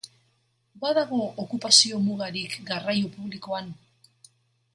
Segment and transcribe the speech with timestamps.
[0.85, 3.71] Badago okupazio-mugarik garraio publikoan?